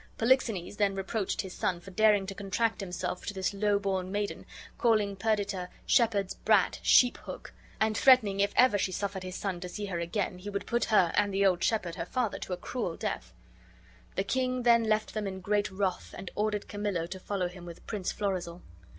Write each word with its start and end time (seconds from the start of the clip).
Polixenes 0.17 0.77
then 0.77 0.95
reproached 0.95 1.41
his 1.41 1.53
son 1.53 1.79
for 1.79 1.91
daring 1.91 2.25
to 2.25 2.33
contract 2.33 2.81
himself 2.81 3.23
to 3.27 3.35
this 3.35 3.53
low 3.53 3.77
born 3.77 4.11
maiden, 4.11 4.47
calling 4.79 5.15
Perdita 5.15 5.69
"shepherd's 5.85 6.33
brat, 6.33 6.79
sheep 6.81 7.17
hook," 7.19 7.53
and 7.79 7.89
other 7.95 7.99
disrespectful 7.99 8.27
names, 8.31 8.39
and 8.39 8.39
threatening 8.39 8.39
if 8.39 8.53
ever 8.67 8.77
she 8.79 8.91
suffered 8.91 9.21
his 9.21 9.35
son 9.35 9.59
to 9.59 9.69
see 9.69 9.85
her 9.85 9.99
again, 9.99 10.39
he 10.39 10.49
would 10.49 10.65
put 10.65 10.85
her, 10.85 11.11
and 11.15 11.31
the 11.31 11.45
old 11.45 11.63
shepherd 11.63 11.93
her 11.97 12.05
father, 12.07 12.39
to 12.39 12.51
a 12.51 12.57
cruel 12.57 12.97
death. 12.97 13.31
The 14.15 14.23
king 14.23 14.63
then 14.63 14.85
left 14.85 15.13
them 15.13 15.27
in 15.27 15.39
great 15.39 15.69
wrath, 15.69 16.15
and 16.17 16.31
ordered 16.33 16.67
Camillo 16.67 17.05
to 17.05 17.19
follow 17.19 17.47
him 17.47 17.67
with 17.67 17.85
Prince 17.85 18.11
Florizel. 18.11 18.63